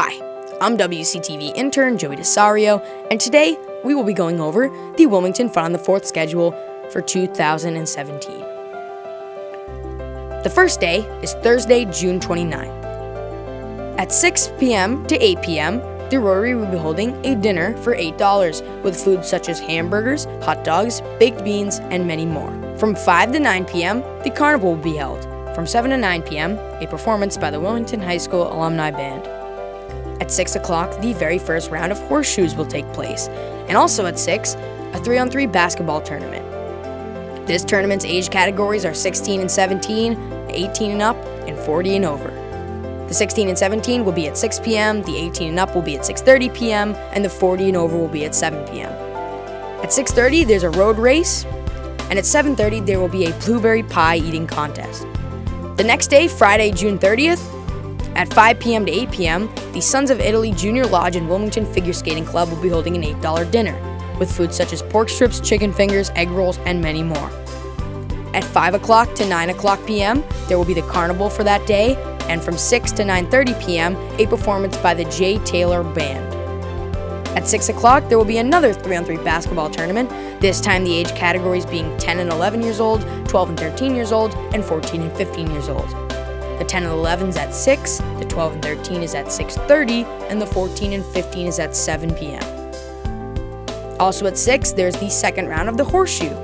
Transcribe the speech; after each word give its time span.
Hi, 0.00 0.14
I'm 0.60 0.78
WCTV 0.78 1.56
intern 1.56 1.98
Joey 1.98 2.14
Desario, 2.14 2.80
and 3.10 3.20
today 3.20 3.58
we 3.82 3.96
will 3.96 4.04
be 4.04 4.12
going 4.12 4.40
over 4.40 4.68
the 4.96 5.06
Wilmington 5.06 5.48
Fun 5.48 5.64
on 5.64 5.72
the 5.72 5.78
4th 5.80 6.04
schedule 6.04 6.52
for 6.92 7.02
2017. 7.02 8.38
The 10.44 10.52
first 10.54 10.78
day 10.78 10.98
is 11.20 11.32
Thursday, 11.42 11.84
June 11.86 12.20
29th. 12.20 13.98
At 13.98 14.12
6 14.12 14.52
p.m. 14.60 15.04
to 15.06 15.16
8 15.16 15.42
p.m., 15.42 15.78
the 16.10 16.20
Rotary 16.20 16.54
will 16.54 16.70
be 16.70 16.78
holding 16.78 17.16
a 17.26 17.34
dinner 17.34 17.76
for 17.78 17.96
$8 17.96 18.84
with 18.84 19.02
food 19.02 19.24
such 19.24 19.48
as 19.48 19.58
hamburgers, 19.58 20.26
hot 20.44 20.62
dogs, 20.62 21.00
baked 21.18 21.42
beans, 21.42 21.80
and 21.90 22.06
many 22.06 22.24
more. 22.24 22.52
From 22.78 22.94
5 22.94 23.32
to 23.32 23.40
9 23.40 23.64
p.m., 23.64 24.02
the 24.22 24.30
carnival 24.30 24.76
will 24.76 24.82
be 24.84 24.94
held. 24.94 25.24
From 25.56 25.66
7 25.66 25.90
to 25.90 25.96
9 25.96 26.22
p.m., 26.22 26.56
a 26.80 26.86
performance 26.86 27.36
by 27.36 27.50
the 27.50 27.58
Wilmington 27.58 28.00
High 28.00 28.18
School 28.18 28.46
Alumni 28.52 28.92
Band. 28.92 29.28
At 30.20 30.32
6 30.32 30.56
o'clock, 30.56 31.00
the 31.00 31.12
very 31.12 31.38
first 31.38 31.70
round 31.70 31.92
of 31.92 31.98
horseshoes 32.08 32.54
will 32.54 32.66
take 32.66 32.92
place, 32.92 33.28
and 33.68 33.76
also 33.76 34.06
at 34.06 34.18
6, 34.18 34.54
a 34.54 34.98
3 34.98 35.18
on 35.18 35.30
3 35.30 35.46
basketball 35.46 36.00
tournament. 36.00 36.44
This 37.46 37.64
tournament's 37.64 38.04
age 38.04 38.28
categories 38.28 38.84
are 38.84 38.94
16 38.94 39.40
and 39.40 39.50
17, 39.50 40.48
18 40.50 40.90
and 40.90 41.02
up, 41.02 41.16
and 41.46 41.56
40 41.58 41.96
and 41.96 42.04
over. 42.04 42.28
The 43.08 43.14
16 43.14 43.48
and 43.48 43.56
17 43.56 44.04
will 44.04 44.12
be 44.12 44.28
at 44.28 44.36
6 44.36 44.60
p.m., 44.60 45.02
the 45.02 45.16
18 45.16 45.48
and 45.48 45.58
up 45.58 45.74
will 45.74 45.82
be 45.82 45.96
at 45.96 46.02
6:30 46.04 46.54
p.m., 46.54 46.94
and 47.12 47.24
the 47.24 47.30
40 47.30 47.68
and 47.68 47.76
over 47.76 47.96
will 47.96 48.08
be 48.08 48.26
at 48.26 48.34
7 48.34 48.68
p.m. 48.68 48.92
At 49.82 49.90
6:30 49.90 50.46
there's 50.46 50.64
a 50.64 50.70
road 50.70 50.98
race, 50.98 51.46
and 52.10 52.18
at 52.18 52.24
7:30 52.26 52.84
there 52.84 53.00
will 53.00 53.08
be 53.08 53.24
a 53.26 53.32
blueberry 53.38 53.82
pie 53.82 54.16
eating 54.16 54.46
contest. 54.46 55.06
The 55.78 55.84
next 55.84 56.08
day, 56.08 56.28
Friday, 56.28 56.70
June 56.70 56.98
30th, 56.98 57.57
at 58.18 58.34
5 58.34 58.58
p.m. 58.58 58.84
to 58.84 58.90
8 58.90 59.10
p.m., 59.12 59.54
the 59.72 59.80
Sons 59.80 60.10
of 60.10 60.18
Italy 60.20 60.50
Junior 60.50 60.84
Lodge 60.86 61.14
and 61.14 61.28
Wilmington 61.28 61.64
Figure 61.64 61.92
Skating 61.92 62.24
Club 62.24 62.50
will 62.50 62.60
be 62.60 62.68
holding 62.68 62.96
an 62.96 63.02
$8 63.20 63.48
dinner 63.52 63.78
with 64.18 64.28
food 64.30 64.52
such 64.52 64.72
as 64.72 64.82
pork 64.82 65.08
strips, 65.08 65.38
chicken 65.38 65.72
fingers, 65.72 66.10
egg 66.16 66.28
rolls, 66.30 66.58
and 66.66 66.82
many 66.82 67.04
more. 67.04 67.30
At 68.34 68.42
5 68.42 68.74
o'clock 68.74 69.14
to 69.14 69.28
9 69.28 69.50
o'clock 69.50 69.78
p.m., 69.86 70.24
there 70.48 70.58
will 70.58 70.64
be 70.64 70.74
the 70.74 70.82
carnival 70.82 71.30
for 71.30 71.44
that 71.44 71.64
day, 71.68 71.94
and 72.22 72.42
from 72.42 72.58
6 72.58 72.92
to 72.92 73.04
9:30 73.04 73.64
p.m., 73.64 73.96
a 74.18 74.26
performance 74.26 74.76
by 74.78 74.94
the 74.94 75.04
Jay 75.04 75.38
Taylor 75.44 75.84
Band. 75.84 76.34
At 77.36 77.46
6 77.46 77.68
o'clock, 77.68 78.08
there 78.08 78.18
will 78.18 78.24
be 78.24 78.38
another 78.38 78.74
3 78.74 78.96
on 78.96 79.04
3 79.04 79.18
basketball 79.18 79.70
tournament, 79.70 80.10
this 80.40 80.60
time 80.60 80.82
the 80.82 80.92
age 80.92 81.14
categories 81.14 81.64
being 81.64 81.96
10 81.98 82.18
and 82.18 82.30
11 82.30 82.62
years 82.62 82.80
old, 82.80 83.00
12 83.28 83.50
and 83.50 83.60
13 83.60 83.94
years 83.94 84.10
old, 84.10 84.34
and 84.52 84.64
14 84.64 85.02
and 85.02 85.16
15 85.16 85.50
years 85.52 85.68
old. 85.68 86.07
The 86.58 86.64
10 86.64 86.82
and 86.82 86.92
11 86.92 87.28
is 87.28 87.36
at 87.36 87.54
6, 87.54 87.98
the 88.18 88.26
12 88.28 88.54
and 88.54 88.62
13 88.64 89.02
is 89.02 89.14
at 89.14 89.26
6:30, 89.26 90.04
and 90.28 90.40
the 90.40 90.46
14 90.46 90.92
and 90.92 91.04
15 91.06 91.46
is 91.46 91.58
at 91.60 91.76
7 91.76 92.12
p.m. 92.14 92.42
Also 94.00 94.26
at 94.26 94.36
6, 94.36 94.72
there's 94.72 94.96
the 94.96 95.08
second 95.08 95.48
round 95.48 95.68
of 95.68 95.76
the 95.76 95.84
horseshoe. 95.84 96.34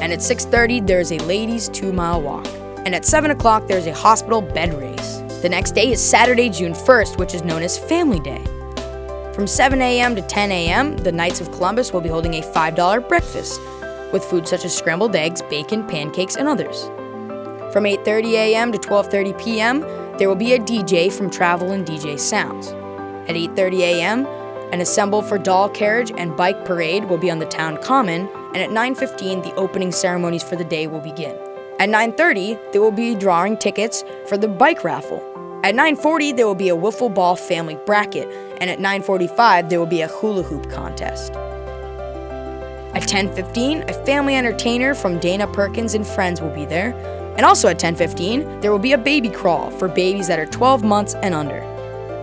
And 0.00 0.12
at 0.12 0.20
6:30, 0.20 0.86
there's 0.86 1.12
a 1.12 1.18
ladies' 1.18 1.68
two-mile 1.68 2.22
walk. 2.22 2.46
And 2.86 2.94
at 2.94 3.04
7 3.04 3.30
o'clock, 3.30 3.66
there's 3.68 3.86
a 3.86 3.94
hospital 3.94 4.40
bed 4.40 4.72
race. 4.74 5.18
The 5.42 5.48
next 5.50 5.72
day 5.72 5.92
is 5.92 6.02
Saturday, 6.02 6.48
June 6.48 6.72
1st, 6.72 7.18
which 7.18 7.34
is 7.34 7.44
known 7.44 7.62
as 7.62 7.76
Family 7.76 8.20
Day. 8.20 8.42
From 9.34 9.46
7 9.46 9.82
a.m. 9.82 10.16
to 10.16 10.22
10 10.22 10.50
a.m., 10.50 10.96
the 10.96 11.12
Knights 11.12 11.40
of 11.42 11.50
Columbus 11.52 11.92
will 11.92 12.00
be 12.00 12.08
holding 12.08 12.34
a 12.34 12.40
$5 12.40 13.08
breakfast 13.08 13.60
with 14.12 14.24
food 14.24 14.48
such 14.48 14.64
as 14.64 14.74
scrambled 14.74 15.14
eggs, 15.14 15.42
bacon, 15.42 15.86
pancakes, 15.86 16.36
and 16.36 16.48
others. 16.48 16.88
From 17.74 17.82
8:30 17.82 18.34
a.m. 18.34 18.70
to 18.70 18.78
12:30 18.78 19.36
p.m., 19.36 19.80
there 20.16 20.28
will 20.28 20.36
be 20.36 20.52
a 20.52 20.60
DJ 20.60 21.12
from 21.12 21.28
Travel 21.28 21.72
and 21.72 21.84
DJ 21.84 22.20
Sounds. 22.20 22.68
At 23.28 23.34
8:30 23.34 23.80
a.m., 23.80 24.26
an 24.70 24.80
Assemble 24.80 25.22
for 25.22 25.38
Doll 25.38 25.68
carriage 25.68 26.12
and 26.16 26.36
bike 26.36 26.64
parade 26.64 27.06
will 27.06 27.18
be 27.18 27.32
on 27.32 27.40
the 27.40 27.46
town 27.46 27.78
common, 27.78 28.28
and 28.54 28.58
at 28.58 28.70
9:15 28.70 29.42
the 29.42 29.52
opening 29.56 29.90
ceremonies 29.90 30.44
for 30.44 30.54
the 30.54 30.62
day 30.62 30.86
will 30.86 31.00
begin. 31.00 31.36
At 31.80 31.88
9:30, 31.88 32.56
there 32.70 32.80
will 32.80 32.92
be 32.92 33.16
drawing 33.16 33.56
tickets 33.56 34.04
for 34.28 34.36
the 34.38 34.46
bike 34.46 34.84
raffle. 34.84 35.20
At 35.64 35.74
9:40, 35.74 36.30
there 36.36 36.46
will 36.46 36.54
be 36.54 36.68
a 36.68 36.76
wiffle 36.76 37.12
ball 37.12 37.34
family 37.34 37.76
bracket, 37.86 38.28
and 38.60 38.70
at 38.70 38.78
9:45, 38.78 39.68
there 39.68 39.80
will 39.80 39.94
be 39.98 40.02
a 40.02 40.06
hula 40.06 40.44
hoop 40.44 40.70
contest. 40.70 41.32
At 42.94 43.08
10:15, 43.08 43.82
a 43.90 43.94
family 44.06 44.36
entertainer 44.36 44.94
from 44.94 45.18
Dana 45.18 45.48
Perkins 45.48 45.94
and 45.94 46.06
Friends 46.06 46.40
will 46.40 46.54
be 46.54 46.66
there, 46.66 46.94
and 47.36 47.44
also 47.44 47.68
at 47.68 47.78
10:15, 47.78 48.60
there 48.60 48.70
will 48.70 48.78
be 48.78 48.92
a 48.92 48.98
baby 48.98 49.28
crawl 49.28 49.70
for 49.70 49.88
babies 49.88 50.28
that 50.28 50.38
are 50.38 50.46
12 50.46 50.84
months 50.84 51.14
and 51.22 51.34
under. 51.34 51.58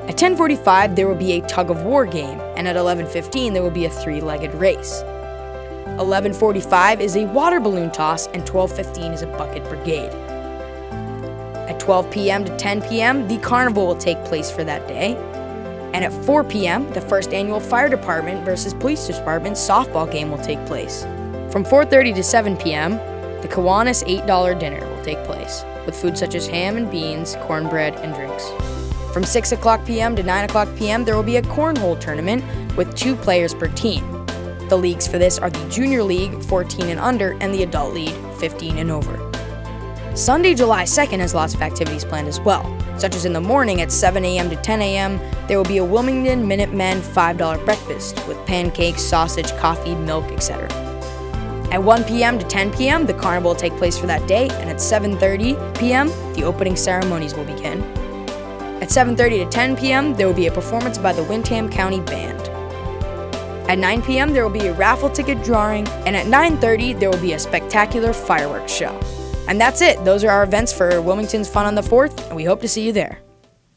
At 0.08 0.18
10:45, 0.18 0.96
there 0.96 1.08
will 1.08 1.16
be 1.16 1.34
a 1.34 1.48
tug 1.48 1.70
of 1.70 1.84
war 1.84 2.06
game, 2.06 2.40
and 2.56 2.68
at 2.68 2.76
11:15, 2.76 3.54
there 3.54 3.64
will 3.64 3.70
be 3.70 3.86
a 3.86 3.90
three-legged 3.90 4.54
race. 4.56 5.04
11:45 6.00 7.02
is 7.02 7.16
a 7.16 7.26
water 7.26 7.60
balloon 7.60 7.92
toss 7.92 8.28
and 8.28 8.46
12:15 8.46 9.14
is 9.14 9.22
a 9.22 9.28
bucket 9.28 9.64
brigade. 9.66 10.12
At 11.70 11.80
12 11.80 12.10
p.m. 12.10 12.46
to 12.46 12.58
10 12.58 12.82
p.m., 12.82 13.28
the 13.28 13.38
carnival 13.38 13.88
will 13.88 13.96
take 13.96 14.24
place 14.26 14.50
for 14.50 14.64
that 14.64 14.88
day. 14.88 15.16
And 15.94 16.06
at 16.06 16.14
4 16.26 16.44
p.m., 16.44 16.90
the 16.94 17.02
first 17.02 17.34
annual 17.34 17.60
fire 17.60 17.90
department 17.90 18.46
versus 18.46 18.74
police 18.74 19.08
department 19.08 19.56
softball 19.58 20.10
game 20.10 20.32
will 20.32 20.40
take 20.40 20.66
place. 20.66 21.04
From 21.52 21.64
4:30 21.66 22.16
to 22.16 22.24
7 22.24 22.58
p.m., 22.58 23.00
the 23.42 23.48
Kiwanis 23.48 24.04
$8 24.08 24.60
dinner 24.60 24.80
will 24.88 25.04
take 25.04 25.24
place 25.24 25.64
with 25.86 25.96
food 25.96 26.18
such 26.18 26.36
as 26.36 26.48
ham 26.48 26.78
and 26.78 26.90
beans, 26.92 27.36
cornbread, 27.42 27.96
and 27.96 28.14
drinks. 28.14 28.50
From 29.14 29.24
6 29.24 29.52
o'clock 29.52 29.86
p.m. 29.86 30.16
to 30.16 30.24
9 30.24 30.46
o'clock 30.46 30.70
p.m., 30.78 31.04
there 31.04 31.16
will 31.16 31.24
be 31.24 31.38
a 31.38 31.42
cornhole 31.42 32.00
tournament 32.00 32.44
with 32.78 32.96
two 32.96 33.16
players 33.16 33.54
per 33.54 33.68
team. 33.68 34.04
The 34.70 34.78
leagues 34.78 35.08
for 35.08 35.18
this 35.18 35.38
are 35.38 35.50
the 35.50 35.70
Junior 35.70 36.02
League, 36.04 36.42
14 36.44 36.88
and 36.88 37.00
under, 37.00 37.36
and 37.42 37.54
the 37.54 37.64
Adult 37.64 37.94
League, 37.94 38.16
15 38.38 38.78
and 38.78 38.90
over. 38.90 39.32
Sunday, 40.16 40.54
July 40.54 40.84
2nd 40.84 41.20
has 41.20 41.34
lots 41.34 41.54
of 41.54 41.62
activities 41.62 42.06
planned 42.06 42.28
as 42.28 42.40
well, 42.40 42.64
such 42.98 43.16
as 43.16 43.26
in 43.26 43.34
the 43.34 43.42
morning 43.42 43.82
at 43.82 43.92
7 43.92 44.24
a.m. 44.24 44.50
to 44.50 44.56
10 44.56 44.82
a.m., 44.82 45.20
there 45.48 45.58
will 45.58 45.66
be 45.66 45.80
a 45.80 45.86
Wilmington 45.86 46.48
Minutemen 46.48 47.02
$5 47.02 47.66
breakfast 47.66 48.26
with 48.28 48.38
pancakes, 48.46 49.02
sausage, 49.02 49.52
coffee, 49.58 49.96
milk, 49.96 50.26
etc. 50.32 50.91
At 51.72 51.82
1 51.82 52.04
p.m. 52.04 52.38
to 52.38 52.46
10 52.46 52.74
p.m., 52.74 53.06
the 53.06 53.14
carnival 53.14 53.52
will 53.52 53.56
take 53.56 53.76
place 53.78 53.98
for 53.98 54.06
that 54.06 54.28
day, 54.28 54.50
and 54.60 54.70
at 54.70 54.76
7:30 54.76 55.80
p.m., 55.80 56.10
the 56.34 56.44
opening 56.44 56.76
ceremonies 56.76 57.34
will 57.34 57.46
begin. 57.46 57.82
At 58.82 58.90
7:30 58.90 59.46
to 59.46 59.50
10 59.50 59.78
p.m., 59.78 60.14
there 60.14 60.28
will 60.28 60.34
be 60.34 60.48
a 60.48 60.52
performance 60.52 60.98
by 60.98 61.14
the 61.14 61.24
Windham 61.24 61.70
County 61.70 62.02
Band. 62.02 62.42
At 63.70 63.78
9 63.78 64.02
p.m., 64.02 64.34
there 64.34 64.44
will 64.44 64.60
be 64.60 64.68
a 64.68 64.74
raffle 64.74 65.10
ticket 65.10 65.42
drawing, 65.46 65.88
and 66.06 66.14
at 66.14 66.26
9:30, 66.26 67.00
there 67.00 67.10
will 67.10 67.22
be 67.22 67.34
a 67.34 67.40
spectacular 67.40 68.12
fireworks 68.12 68.74
show. 68.74 69.00
And 69.48 69.60
that's 69.60 69.82
it. 69.82 70.04
Those 70.04 70.26
are 70.26 70.30
our 70.30 70.44
events 70.44 70.74
for 70.74 71.02
Wilmington's 71.02 71.48
Fun 71.48 71.66
on 71.66 71.76
the 71.76 71.82
4th, 71.82 72.28
and 72.28 72.36
we 72.36 72.44
hope 72.44 72.60
to 72.62 72.68
see 72.68 72.86
you 72.86 72.92
there. 72.92 73.20